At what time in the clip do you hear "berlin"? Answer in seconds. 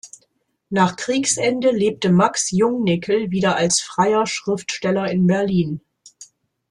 5.27-5.79